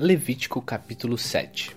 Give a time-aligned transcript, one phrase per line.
[0.00, 1.76] Levítico capítulo 7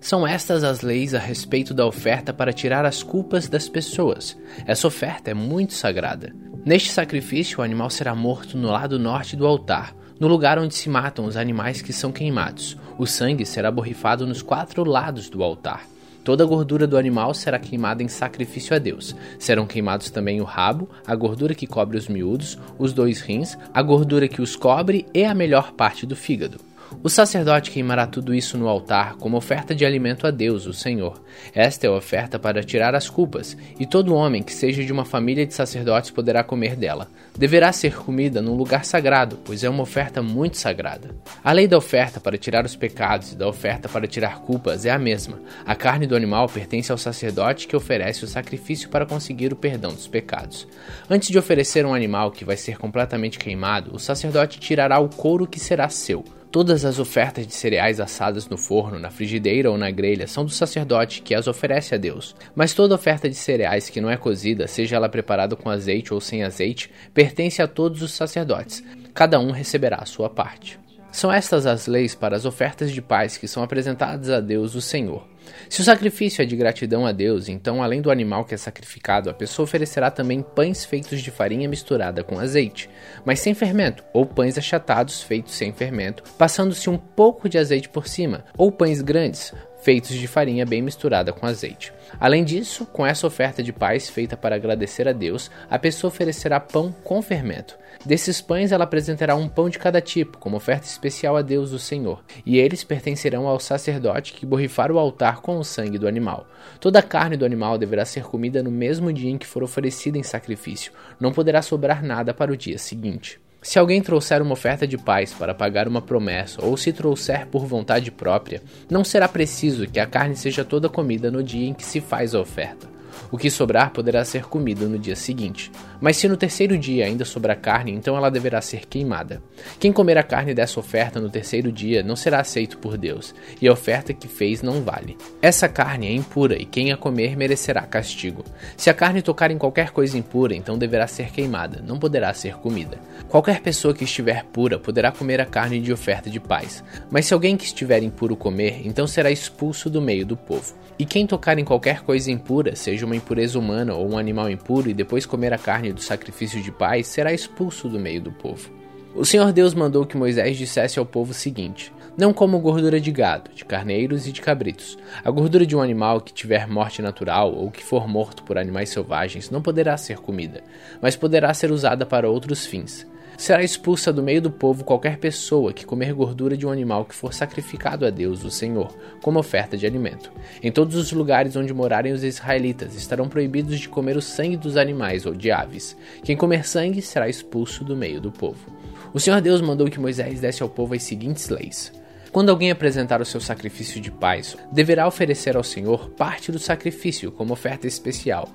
[0.00, 4.34] São estas as leis a respeito da oferta para tirar as culpas das pessoas.
[4.64, 6.34] Essa oferta é muito sagrada.
[6.64, 10.88] Neste sacrifício, o animal será morto no lado norte do altar, no lugar onde se
[10.88, 12.78] matam os animais que são queimados.
[12.96, 15.86] O sangue será borrifado nos quatro lados do altar.
[16.24, 19.14] Toda a gordura do animal será queimada em sacrifício a Deus.
[19.38, 23.82] Serão queimados também o rabo, a gordura que cobre os miúdos, os dois rins, a
[23.82, 26.58] gordura que os cobre e a melhor parte do fígado.
[27.02, 31.22] O sacerdote queimará tudo isso no altar como oferta de alimento a Deus, o Senhor.
[31.54, 35.04] Esta é a oferta para tirar as culpas, e todo homem que seja de uma
[35.04, 37.08] família de sacerdotes poderá comer dela.
[37.36, 41.14] Deverá ser comida num lugar sagrado, pois é uma oferta muito sagrada.
[41.42, 44.90] A lei da oferta para tirar os pecados e da oferta para tirar culpas é
[44.90, 45.40] a mesma.
[45.66, 49.92] A carne do animal pertence ao sacerdote que oferece o sacrifício para conseguir o perdão
[49.92, 50.66] dos pecados.
[51.10, 55.46] Antes de oferecer um animal que vai ser completamente queimado, o sacerdote tirará o couro
[55.46, 56.24] que será seu.
[56.54, 60.52] Todas as ofertas de cereais assadas no forno, na frigideira ou na grelha são do
[60.52, 62.32] sacerdote que as oferece a Deus.
[62.54, 66.20] Mas toda oferta de cereais que não é cozida, seja ela preparada com azeite ou
[66.20, 68.84] sem azeite, pertence a todos os sacerdotes.
[69.12, 70.78] Cada um receberá a sua parte.
[71.10, 74.80] São estas as leis para as ofertas de paz que são apresentadas a Deus, o
[74.80, 75.26] Senhor.
[75.68, 79.30] Se o sacrifício é de gratidão a Deus, então, além do animal que é sacrificado,
[79.30, 82.88] a pessoa oferecerá também pães feitos de farinha misturada com azeite,
[83.24, 88.06] mas sem fermento, ou pães achatados feitos sem fermento, passando-se um pouco de azeite por
[88.06, 89.52] cima, ou pães grandes,
[89.84, 91.92] feitos de farinha bem misturada com azeite.
[92.18, 96.58] Além disso, com essa oferta de paz feita para agradecer a Deus, a pessoa oferecerá
[96.58, 97.76] pão com fermento.
[98.04, 101.78] Desses pães ela apresentará um pão de cada tipo, como oferta especial a Deus o
[101.78, 106.46] Senhor, e eles pertencerão ao sacerdote que borrifar o altar com o sangue do animal.
[106.80, 110.18] Toda a carne do animal deverá ser comida no mesmo dia em que for oferecida
[110.18, 113.40] em sacrifício, não poderá sobrar nada para o dia seguinte.
[113.62, 117.64] Se alguém trouxer uma oferta de paz para pagar uma promessa, ou se trouxer por
[117.64, 121.84] vontade própria, não será preciso que a carne seja toda comida no dia em que
[121.84, 122.93] se faz a oferta.
[123.30, 125.70] O que sobrar poderá ser comido no dia seguinte.
[126.00, 129.42] Mas se no terceiro dia ainda sobrar carne, então ela deverá ser queimada.
[129.78, 133.68] Quem comer a carne dessa oferta no terceiro dia não será aceito por Deus, e
[133.68, 135.16] a oferta que fez não vale.
[135.40, 138.44] Essa carne é impura, e quem a comer merecerá castigo.
[138.76, 142.56] Se a carne tocar em qualquer coisa impura, então deverá ser queimada, não poderá ser
[142.56, 142.98] comida.
[143.28, 146.84] Qualquer pessoa que estiver pura poderá comer a carne de oferta de paz.
[147.10, 150.74] Mas se alguém que estiver impuro comer, então será expulso do meio do povo.
[150.98, 154.88] E quem tocar em qualquer coisa impura, seja uma impureza humana ou um animal impuro,
[154.88, 158.70] e depois comer a carne do sacrifício de paz, será expulso do meio do povo.
[159.14, 163.12] O Senhor Deus mandou que Moisés dissesse ao povo o seguinte: Não comam gordura de
[163.12, 164.98] gado, de carneiros e de cabritos.
[165.24, 168.88] A gordura de um animal que tiver morte natural ou que for morto por animais
[168.88, 170.64] selvagens não poderá ser comida,
[171.00, 173.06] mas poderá ser usada para outros fins.
[173.36, 177.14] Será expulsa do meio do povo qualquer pessoa que comer gordura de um animal que
[177.14, 180.32] for sacrificado a Deus, o Senhor, como oferta de alimento.
[180.62, 184.76] Em todos os lugares onde morarem os israelitas estarão proibidos de comer o sangue dos
[184.76, 185.96] animais ou de aves.
[186.22, 188.72] Quem comer sangue será expulso do meio do povo.
[189.12, 191.92] O Senhor Deus mandou que Moisés desse ao povo as seguintes leis.
[192.34, 197.30] Quando alguém apresentar o seu sacrifício de paz, deverá oferecer ao Senhor parte do sacrifício
[197.30, 198.48] como oferta especial.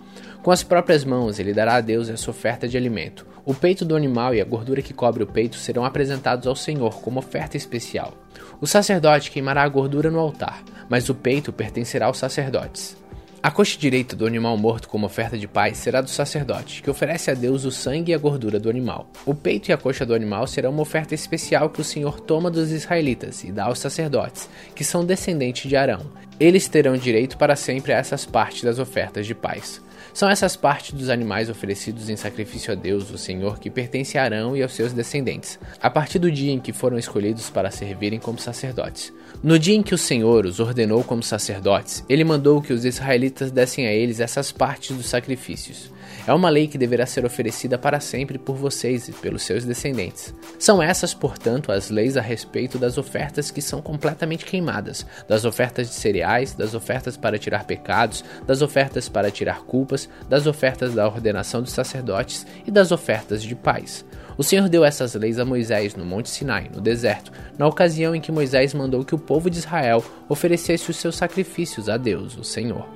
[0.43, 3.25] Com as próprias mãos, ele dará a Deus essa oferta de alimento.
[3.45, 6.99] O peito do animal e a gordura que cobre o peito serão apresentados ao Senhor
[6.99, 8.17] como oferta especial.
[8.59, 12.97] O sacerdote queimará a gordura no altar, mas o peito pertencerá aos sacerdotes.
[13.41, 17.31] A coxa direita do animal morto como oferta de paz será do sacerdote, que oferece
[17.31, 19.09] a Deus o sangue e a gordura do animal.
[19.25, 22.51] O peito e a coxa do animal serão uma oferta especial que o Senhor toma
[22.51, 26.11] dos israelitas e dá aos sacerdotes, que são descendentes de Arão.
[26.37, 29.81] Eles terão direito para sempre a essas partes das ofertas de paz.
[30.13, 34.23] São essas partes dos animais oferecidos em sacrifício a Deus, o Senhor, que pertence a
[34.23, 38.19] Arão e aos seus descendentes, a partir do dia em que foram escolhidos para servirem
[38.19, 39.13] como sacerdotes.
[39.41, 43.49] No dia em que o Senhor os ordenou como sacerdotes, ele mandou que os israelitas
[43.51, 45.89] dessem a eles essas partes dos sacrifícios.
[46.27, 50.35] É uma lei que deverá ser oferecida para sempre por vocês e pelos seus descendentes.
[50.59, 55.87] São essas, portanto, as leis a respeito das ofertas que são completamente queimadas, das ofertas
[55.87, 61.07] de cereais, das ofertas para tirar pecados, das ofertas para tirar culpas, das ofertas da
[61.07, 64.03] ordenação dos sacerdotes e das ofertas de paz.
[64.39, 68.21] O Senhor deu essas leis a Moisés no Monte Sinai, no deserto, na ocasião em
[68.21, 72.43] que Moisés mandou que o povo de Israel oferecesse os seus sacrifícios a Deus, o
[72.45, 72.87] Senhor.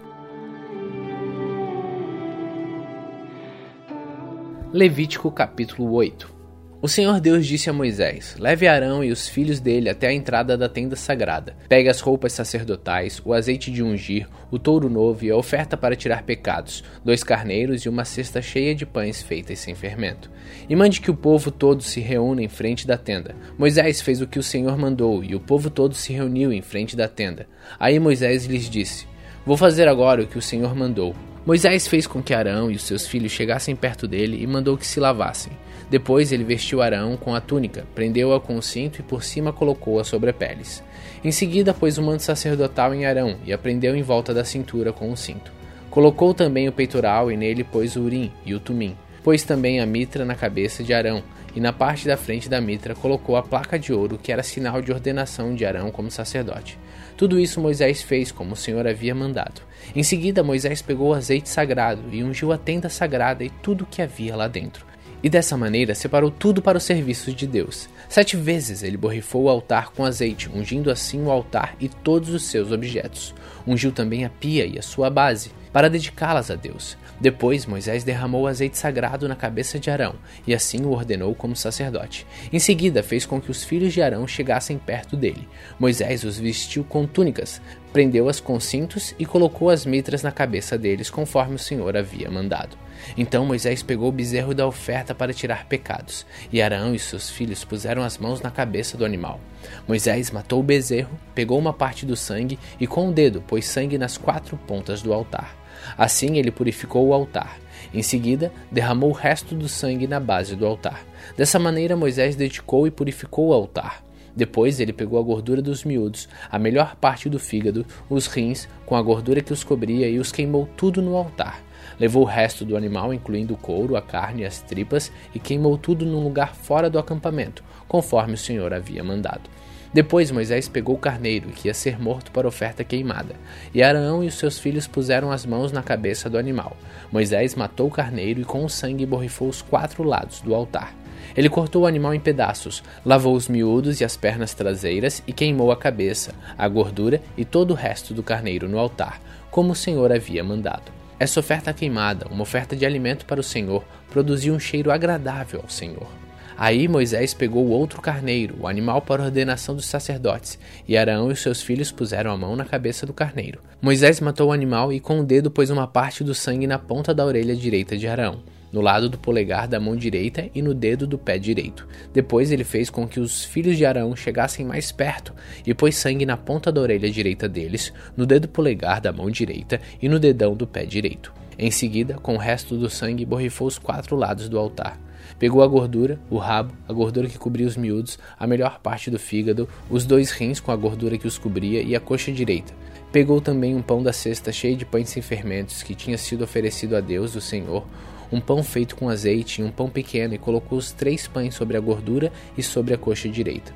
[4.71, 6.42] Levítico capítulo 8
[6.83, 10.57] O Senhor Deus disse a Moisés: Leve Arão e os filhos dele até a entrada
[10.57, 11.55] da tenda sagrada.
[11.69, 15.95] Pegue as roupas sacerdotais, o azeite de ungir, o touro novo e a oferta para
[15.95, 20.29] tirar pecados, dois carneiros e uma cesta cheia de pães feitas sem fermento.
[20.67, 23.33] E mande que o povo todo se reúna em frente da tenda.
[23.57, 26.97] Moisés fez o que o Senhor mandou, e o povo todo se reuniu em frente
[26.97, 27.47] da tenda.
[27.79, 29.07] Aí Moisés lhes disse:
[29.45, 31.15] Vou fazer agora o que o Senhor mandou.
[31.45, 34.87] Moisés fez com que Arão e os seus filhos chegassem perto dele e mandou que
[34.87, 35.51] se lavassem.
[35.89, 40.05] Depois ele vestiu Arão com a túnica, prendeu-a com o cinto e por cima colocou-a
[40.05, 40.81] sobre a peles.
[41.21, 44.93] Em seguida pôs o manto sacerdotal em Arão e a prendeu em volta da cintura
[44.93, 45.51] com o cinto.
[45.89, 48.95] Colocou também o peitoral e nele pôs o urim e o tumim.
[49.21, 51.21] Pôs também a mitra na cabeça de Arão
[51.53, 54.81] e na parte da frente da mitra colocou a placa de ouro que era sinal
[54.81, 56.79] de ordenação de Arão como sacerdote.
[57.15, 59.61] Tudo isso Moisés fez como o Senhor havia mandado.
[59.95, 63.87] Em seguida, Moisés pegou o azeite sagrado e ungiu a tenda sagrada e tudo o
[63.87, 64.85] que havia lá dentro.
[65.23, 67.87] E dessa maneira separou tudo para o serviço de Deus.
[68.09, 72.43] Sete vezes ele borrifou o altar com azeite, ungindo assim o altar e todos os
[72.43, 73.33] seus objetos.
[73.65, 76.95] Ungiu também a pia e a sua base, para dedicá-las a Deus.
[77.19, 80.15] Depois Moisés derramou o azeite sagrado na cabeça de Arão,
[80.45, 82.27] e assim o ordenou como sacerdote.
[82.51, 85.47] Em seguida fez com que os filhos de Arão chegassem perto dele.
[85.79, 87.59] Moisés os vestiu com túnicas,
[87.91, 92.77] prendeu-as com cintos e colocou as mitras na cabeça deles, conforme o Senhor havia mandado.
[93.17, 97.63] Então Moisés pegou o bezerro da oferta para tirar pecados, e Arão e seus filhos
[97.63, 99.39] puseram as mãos na cabeça do animal.
[99.87, 103.97] Moisés matou o bezerro, pegou uma parte do sangue e com o dedo pôs sangue
[103.97, 105.62] nas quatro pontas do altar.
[105.97, 107.59] Assim ele purificou o altar.
[107.93, 111.05] Em seguida, derramou o resto do sangue na base do altar.
[111.37, 114.03] Dessa maneira, Moisés dedicou e purificou o altar.
[114.35, 118.95] Depois ele pegou a gordura dos miúdos, a melhor parte do fígado, os rins, com
[118.95, 121.61] a gordura que os cobria, e os queimou tudo no altar.
[121.99, 125.77] Levou o resto do animal, incluindo o couro, a carne e as tripas, e queimou
[125.77, 129.49] tudo num lugar fora do acampamento, conforme o Senhor havia mandado.
[129.93, 133.35] Depois Moisés pegou o carneiro, que ia ser morto para oferta queimada,
[133.71, 136.75] e Arão e os seus filhos puseram as mãos na cabeça do animal.
[137.11, 140.95] Moisés matou o carneiro e com o sangue borrifou os quatro lados do altar.
[141.37, 145.71] Ele cortou o animal em pedaços, lavou os miúdos e as pernas traseiras e queimou
[145.71, 150.11] a cabeça, a gordura e todo o resto do carneiro no altar, como o Senhor
[150.11, 150.91] havia mandado.
[151.19, 155.69] Essa oferta queimada, uma oferta de alimento para o Senhor, produzia um cheiro agradável ao
[155.69, 156.22] Senhor.
[156.57, 161.61] Aí Moisés pegou outro carneiro, o animal para ordenação dos sacerdotes, e Arão e seus
[161.61, 163.61] filhos puseram a mão na cabeça do carneiro.
[163.81, 167.13] Moisés matou o animal e com o dedo pôs uma parte do sangue na ponta
[167.13, 168.41] da orelha direita de Arão,
[168.71, 171.87] no lado do polegar da mão direita e no dedo do pé direito.
[172.11, 175.33] Depois ele fez com que os filhos de Arão chegassem mais perto
[175.65, 179.79] e pôs sangue na ponta da orelha direita deles, no dedo polegar da mão direita
[180.01, 181.33] e no dedão do pé direito.
[181.57, 184.99] Em seguida, com o resto do sangue, borrifou os quatro lados do altar.
[185.39, 189.19] Pegou a gordura, o rabo, a gordura que cobria os miúdos, a melhor parte do
[189.19, 192.73] fígado, os dois rins com a gordura que os cobria e a coxa direita.
[193.11, 196.95] Pegou também um pão da cesta cheio de pães sem fermentos que tinha sido oferecido
[196.95, 197.85] a Deus, o Senhor,
[198.31, 201.77] um pão feito com azeite e um pão pequeno, e colocou os três pães sobre
[201.77, 203.71] a gordura e sobre a coxa direita.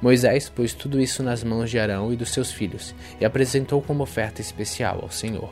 [0.00, 4.02] Moisés pôs tudo isso nas mãos de Arão e dos seus filhos, e apresentou como
[4.02, 5.50] oferta especial ao Senhor.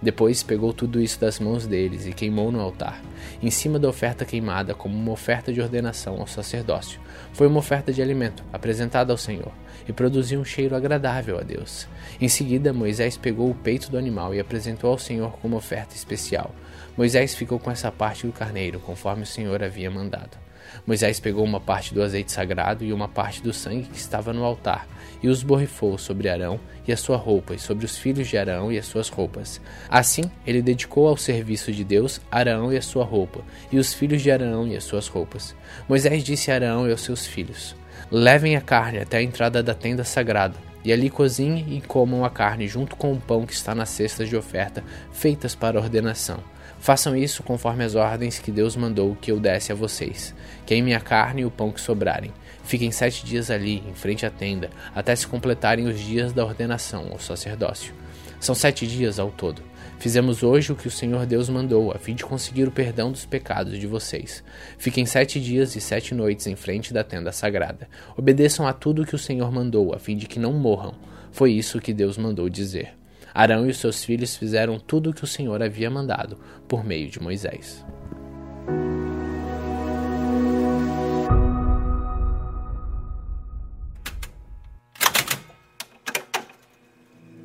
[0.00, 3.02] Depois pegou tudo isso das mãos deles e queimou no altar,
[3.42, 7.00] em cima da oferta queimada, como uma oferta de ordenação ao sacerdócio.
[7.32, 9.52] Foi uma oferta de alimento apresentada ao Senhor
[9.88, 11.88] e produziu um cheiro agradável a Deus.
[12.20, 16.54] Em seguida, Moisés pegou o peito do animal e apresentou ao Senhor como oferta especial.
[16.96, 20.45] Moisés ficou com essa parte do carneiro, conforme o Senhor havia mandado.
[20.86, 24.44] Moisés pegou uma parte do azeite sagrado e uma parte do sangue que estava no
[24.44, 24.86] altar,
[25.22, 28.70] e os borrifou sobre Arão e a sua roupa, e sobre os filhos de Arão
[28.70, 29.60] e as suas roupas.
[29.88, 34.22] Assim, ele dedicou ao serviço de Deus Arão e a sua roupa, e os filhos
[34.22, 35.54] de Arão e as suas roupas.
[35.88, 37.74] Moisés disse a Arão e aos seus filhos:
[38.10, 42.30] Levem a carne até a entrada da tenda sagrada, e ali cozinhem e comam a
[42.30, 46.38] carne junto com o pão que está nas cestas de oferta, feitas para ordenação.
[46.78, 50.34] Façam isso conforme as ordens que Deus mandou que eu desse a vocês.
[50.64, 52.32] Queimem a carne e o pão que sobrarem.
[52.62, 57.08] Fiquem sete dias ali, em frente à tenda, até se completarem os dias da ordenação
[57.10, 57.94] ao sacerdócio.
[58.38, 59.62] São sete dias ao todo.
[59.98, 63.24] Fizemos hoje o que o Senhor Deus mandou, a fim de conseguir o perdão dos
[63.24, 64.44] pecados de vocês.
[64.78, 67.88] Fiquem sete dias e sete noites em frente da tenda sagrada.
[68.16, 70.94] Obedeçam a tudo o que o Senhor mandou, a fim de que não morram.
[71.32, 72.94] Foi isso que Deus mandou dizer.
[73.36, 77.10] Arão e os seus filhos fizeram tudo o que o Senhor havia mandado por meio
[77.10, 77.84] de Moisés.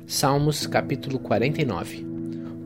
[0.06, 2.06] Salmos capítulo 49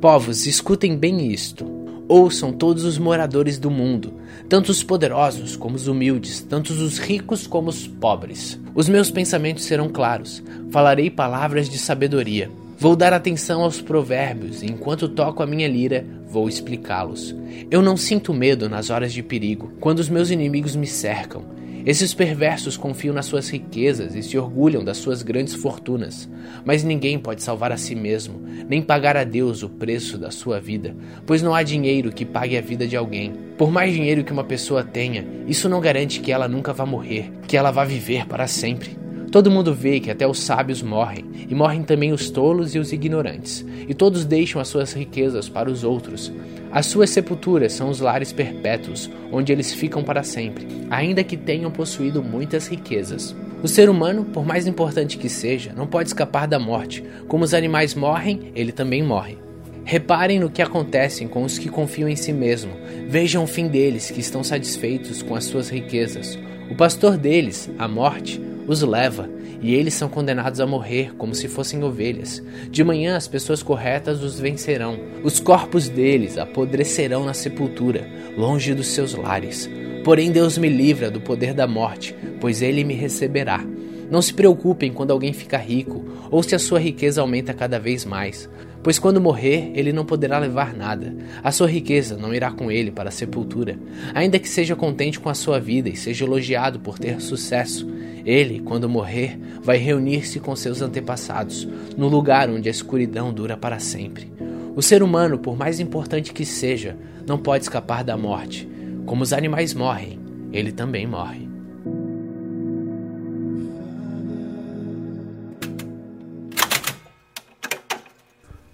[0.01, 1.67] Povos, escutem bem isto.
[2.07, 4.15] Ouçam todos os moradores do mundo,
[4.49, 8.61] tanto os poderosos como os humildes, tanto os ricos como os pobres.
[8.73, 10.41] Os meus pensamentos serão claros,
[10.71, 12.49] falarei palavras de sabedoria.
[12.79, 17.35] Vou dar atenção aos provérbios e enquanto toco a minha lira, vou explicá-los.
[17.71, 21.43] Eu não sinto medo nas horas de perigo, quando os meus inimigos me cercam.
[21.87, 26.29] Esses perversos confiam nas suas riquezas e se orgulham das suas grandes fortunas.
[26.67, 30.61] Mas ninguém pode salvar a si mesmo, nem pagar a Deus o preço da sua
[30.61, 33.33] vida, pois não há dinheiro que pague a vida de alguém.
[33.57, 37.33] Por mais dinheiro que uma pessoa tenha, isso não garante que ela nunca vá morrer,
[37.49, 39.06] que ela vá viver para sempre.
[39.31, 42.93] Todo mundo vê que até os sábios morrem, e morrem também os tolos e os
[42.93, 46.33] ignorantes, e todos deixam as suas riquezas para os outros.
[46.71, 51.71] As suas sepulturas são os lares perpétuos, onde eles ficam para sempre, ainda que tenham
[51.71, 53.35] possuído muitas riquezas.
[53.63, 57.03] O ser humano, por mais importante que seja, não pode escapar da morte.
[57.27, 59.39] Como os animais morrem, ele também morre.
[59.85, 62.73] Reparem no que acontece com os que confiam em si mesmo.
[63.09, 66.39] Vejam o fim deles, que estão satisfeitos com as suas riquezas.
[66.71, 69.29] O pastor deles, a morte, os leva,
[69.61, 72.43] e eles são condenados a morrer como se fossem ovelhas.
[72.71, 74.99] De manhã as pessoas corretas os vencerão.
[75.23, 78.07] Os corpos deles apodrecerão na sepultura,
[78.37, 79.71] longe dos seus lares.
[80.05, 83.65] Porém Deus me livra do poder da morte, pois ele me receberá.
[84.11, 88.05] Não se preocupem quando alguém fica rico, ou se a sua riqueza aumenta cada vez
[88.05, 88.49] mais,
[88.87, 91.13] pois quando morrer, ele não poderá levar nada.
[91.43, 93.77] A sua riqueza não irá com ele para a sepultura.
[94.15, 97.85] Ainda que seja contente com a sua vida e seja elogiado por ter sucesso,
[98.25, 101.67] ele, quando morrer, vai reunir-se com seus antepassados,
[101.97, 104.31] no lugar onde a escuridão dura para sempre.
[104.77, 108.69] O ser humano, por mais importante que seja, não pode escapar da morte.
[109.05, 110.21] Como os animais morrem,
[110.53, 111.46] ele também morre.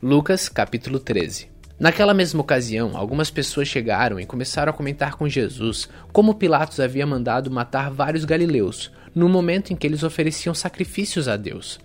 [0.04, 1.46] Lucas capítulo 13
[1.78, 7.06] Naquela mesma ocasião, algumas pessoas chegaram e começaram a comentar com Jesus como Pilatos havia
[7.06, 11.78] mandado matar vários galileus, no momento em que eles ofereciam sacrifícios a Deus.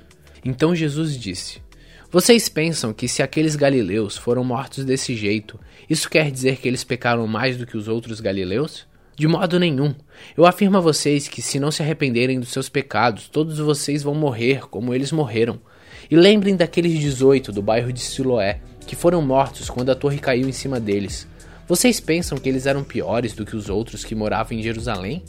[0.44, 1.62] Então Jesus disse:
[2.10, 6.84] Vocês pensam que se aqueles galileus foram mortos desse jeito, isso quer dizer que eles
[6.84, 8.88] pecaram mais do que os outros galileus?
[9.16, 9.94] De modo nenhum.
[10.36, 14.16] Eu afirmo a vocês que se não se arrependerem dos seus pecados, todos vocês vão
[14.16, 15.62] morrer como eles morreram.
[16.10, 20.48] E lembrem daqueles 18 do bairro de Siloé, que foram mortos quando a torre caiu
[20.48, 21.28] em cima deles.
[21.68, 25.24] Vocês pensam que eles eram piores do que os outros que moravam em Jerusalém?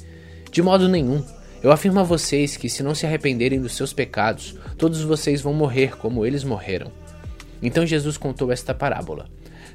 [0.52, 1.22] De modo nenhum.
[1.60, 5.52] Eu afirmo a vocês que, se não se arrependerem dos seus pecados, todos vocês vão
[5.52, 6.92] morrer como eles morreram.
[7.60, 9.26] Então Jesus contou esta parábola.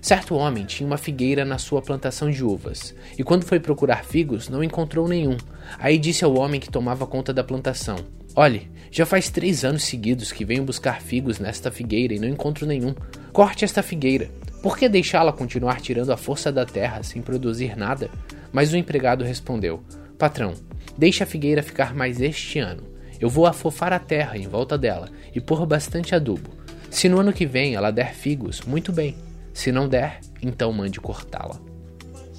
[0.01, 4.50] Certo homem tinha uma figueira na sua plantação de uvas, e quando foi procurar figos,
[4.50, 5.38] não encontrou nenhum.
[5.77, 7.98] Aí disse ao homem que tomava conta da plantação:
[8.36, 12.65] Olhe, já faz três anos seguidos que venho buscar figos nesta figueira e não encontro
[12.65, 12.93] nenhum.
[13.33, 14.29] Corte esta figueira.
[14.62, 18.09] Por que deixá-la continuar tirando a força da terra sem produzir nada?
[18.51, 19.83] Mas o empregado respondeu:
[20.17, 20.53] Patrão,
[20.97, 22.83] Deixe a figueira ficar mais este ano.
[23.19, 26.50] Eu vou afofar a terra em volta dela e pôr bastante adubo.
[26.89, 29.15] Se no ano que vem ela der figos, muito bem.
[29.53, 31.72] Se não der, então mande cortá-la.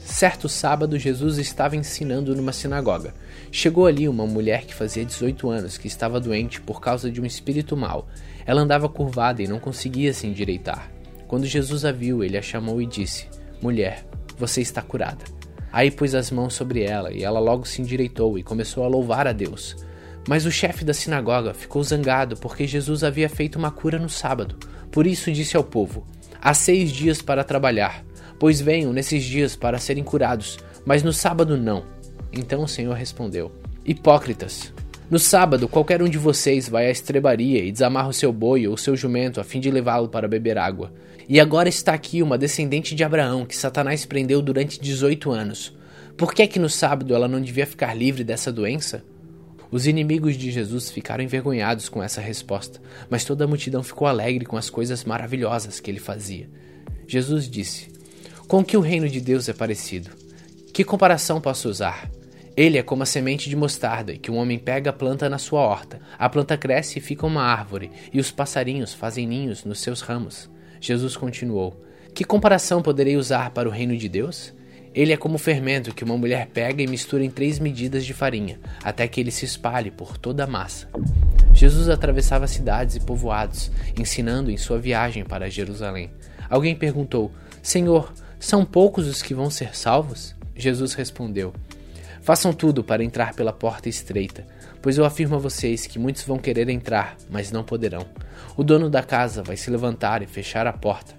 [0.05, 3.15] Certo sábado, Jesus estava ensinando numa sinagoga.
[3.51, 7.25] Chegou ali uma mulher que fazia 18 anos, que estava doente por causa de um
[7.25, 8.07] espírito mau.
[8.45, 10.91] Ela andava curvada e não conseguia se endireitar.
[11.27, 13.27] Quando Jesus a viu, ele a chamou e disse:
[13.63, 14.05] Mulher,
[14.37, 15.25] você está curada.
[15.73, 19.27] Aí pôs as mãos sobre ela, e ela logo se endireitou e começou a louvar
[19.27, 19.75] a Deus.
[20.29, 24.57] Mas o chefe da sinagoga ficou zangado porque Jesus havia feito uma cura no sábado.
[24.93, 26.07] Por isso disse ao povo:
[26.41, 28.05] Há seis dias para trabalhar,
[28.39, 31.85] pois venham nesses dias para serem curados, mas no sábado não.
[32.33, 33.53] Então o Senhor respondeu:
[33.85, 34.73] Hipócritas!
[35.11, 38.77] No sábado, qualquer um de vocês vai à estrebaria e desamarra o seu boi ou
[38.77, 40.93] seu jumento a fim de levá-lo para beber água.
[41.29, 45.77] E agora está aqui uma descendente de Abraão que Satanás prendeu durante 18 anos.
[46.17, 49.05] Por que é que no sábado ela não devia ficar livre dessa doença?
[49.71, 54.45] Os inimigos de Jesus ficaram envergonhados com essa resposta, mas toda a multidão ficou alegre
[54.45, 56.49] com as coisas maravilhosas que ele fazia.
[57.07, 57.89] Jesus disse:
[58.47, 60.11] Com que o reino de Deus é parecido?
[60.73, 62.11] Que comparação posso usar?
[62.55, 65.61] Ele é como a semente de mostarda que um homem pega a planta na sua
[65.61, 66.01] horta.
[66.19, 70.49] A planta cresce e fica uma árvore, e os passarinhos fazem ninhos nos seus ramos.
[70.79, 71.83] Jesus continuou:
[72.15, 74.53] Que comparação poderei usar para o reino de Deus?
[74.95, 78.13] Ele é como o fermento que uma mulher pega e mistura em três medidas de
[78.13, 80.89] farinha, até que ele se espalhe por toda a massa.
[81.53, 86.11] Jesus atravessava cidades e povoados, ensinando em sua viagem para Jerusalém.
[86.49, 88.13] Alguém perguntou: Senhor,
[88.45, 90.35] são poucos os que vão ser salvos?
[90.55, 91.55] Jesus respondeu:
[92.21, 94.47] Façam tudo para entrar pela porta estreita,
[94.83, 98.07] pois eu afirmo a vocês que muitos vão querer entrar, mas não poderão.
[98.55, 101.15] O dono da casa vai se levantar e fechar a porta.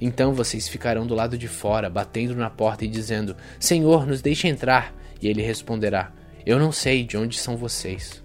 [0.00, 4.46] Então vocês ficarão do lado de fora, batendo na porta e dizendo: Senhor, nos deixe
[4.46, 4.94] entrar.
[5.20, 6.12] E ele responderá:
[6.46, 8.22] Eu não sei de onde são vocês.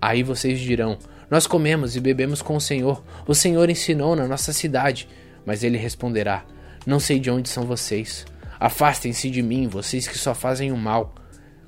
[0.00, 0.96] Aí vocês dirão:
[1.28, 3.02] Nós comemos e bebemos com o Senhor.
[3.26, 5.08] O Senhor ensinou na nossa cidade.
[5.44, 6.44] Mas ele responderá:
[6.86, 8.24] Não sei de onde são vocês.
[8.60, 11.16] Afastem-se de mim, vocês que só fazem o mal.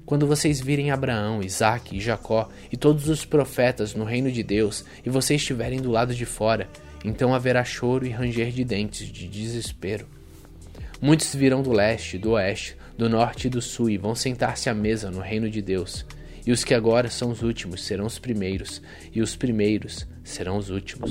[0.07, 4.85] Quando vocês virem Abraão, Isaque e Jacó e todos os profetas no reino de Deus,
[5.05, 6.69] e vocês estiverem do lado de fora,
[7.05, 10.07] então haverá choro e ranger de dentes de desespero.
[11.01, 14.75] Muitos virão do leste, do oeste, do norte e do sul e vão sentar-se à
[14.75, 16.07] mesa no reino de Deus.
[16.47, 18.81] E os que agora são os últimos serão os primeiros,
[19.13, 21.11] e os primeiros serão os últimos.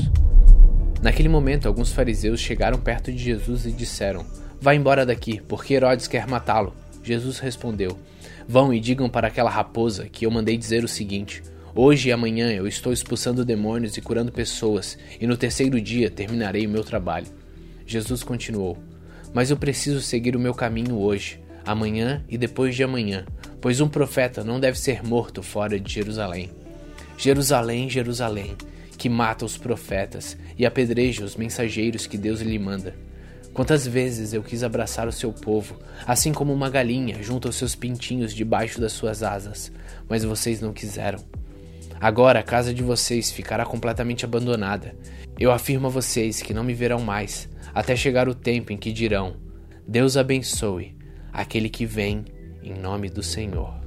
[1.01, 4.25] Naquele momento, alguns fariseus chegaram perto de Jesus e disseram:
[4.59, 6.73] Vá embora daqui, porque Herodes quer matá-lo.
[7.03, 7.97] Jesus respondeu:
[8.47, 11.43] Vão e digam para aquela raposa que eu mandei dizer o seguinte:
[11.75, 16.65] Hoje e amanhã eu estou expulsando demônios e curando pessoas, e no terceiro dia terminarei
[16.65, 17.27] o meu trabalho.
[17.85, 18.77] Jesus continuou:
[19.33, 23.25] Mas eu preciso seguir o meu caminho hoje, amanhã e depois de amanhã,
[23.61, 26.49] pois um profeta não deve ser morto fora de Jerusalém.
[27.17, 28.55] Jerusalém, Jerusalém,
[28.97, 32.95] que mata os profetas e apedreja os mensageiros que Deus lhe manda.
[33.53, 37.75] Quantas vezes eu quis abraçar o seu povo, assim como uma galinha junto aos seus
[37.75, 39.71] pintinhos debaixo das suas asas,
[40.07, 41.19] mas vocês não quiseram.
[41.99, 44.95] Agora a casa de vocês ficará completamente abandonada.
[45.39, 48.91] Eu afirmo a vocês que não me verão mais, até chegar o tempo em que
[48.91, 49.35] dirão:
[49.87, 50.95] Deus abençoe
[51.33, 52.25] aquele que vem
[52.61, 53.86] em nome do Senhor.